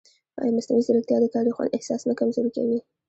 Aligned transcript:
ایا 0.39 0.55
مصنوعي 0.57 0.83
ځیرکتیا 0.87 1.17
د 1.21 1.25
کاري 1.33 1.51
خوند 1.55 1.73
احساس 1.77 2.01
نه 2.09 2.13
کمزورې 2.19 2.51
کوي؟ 2.55 2.79